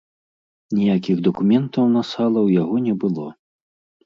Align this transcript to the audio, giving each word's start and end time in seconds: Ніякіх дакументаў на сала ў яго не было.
Ніякіх 0.77 1.17
дакументаў 1.27 1.85
на 1.97 2.01
сала 2.13 2.27
ў 2.31 2.49
яго 2.61 2.75
не 2.89 2.95
было. 3.05 3.27